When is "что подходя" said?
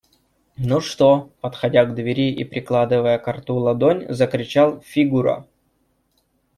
0.81-1.85